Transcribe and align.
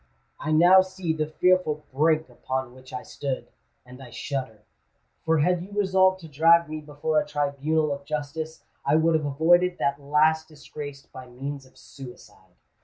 I 0.39 0.51
now 0.51 0.81
see 0.81 1.13
the 1.13 1.27
fearful 1.27 1.85
brink 1.93 2.27
upon 2.27 2.73
which 2.73 2.91
I 2.91 3.03
stood—and 3.03 4.01
I 4.01 4.09
shudder; 4.09 4.63
for 5.23 5.41
had 5.41 5.61
you 5.61 5.69
resolved 5.77 6.21
to 6.21 6.27
drag 6.27 6.67
me 6.67 6.81
before 6.81 7.19
a 7.19 7.27
tribunal 7.27 7.91
of 7.93 8.03
justice, 8.05 8.63
I 8.83 8.95
would 8.95 9.13
have 9.13 9.27
avoided 9.27 9.77
that 9.77 10.01
last 10.01 10.47
disgrace 10.47 11.05
by 11.05 11.27
means 11.27 11.67
of 11.67 11.77
suicide." 11.77 12.55